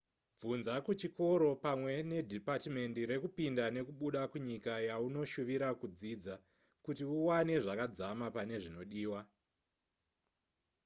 [0.37, 6.35] bvunza kuchikoro pamwe nedhipatimendi rekupinda nekubuda kunyika yaunoshuvira kudzidza
[6.85, 9.21] kuti uwane zvakadzamapane zvinodiwa